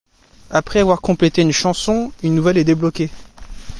[0.49, 3.11] Après avoir complété une chanson, une nouvelle est débloquée.